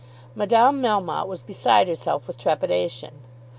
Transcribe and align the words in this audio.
Madame 0.33 0.81
Melmotte 0.81 1.27
was 1.27 1.43
beside 1.43 1.87
herself 1.87 2.25
with 2.25 2.35
trepidation. 2.39 3.21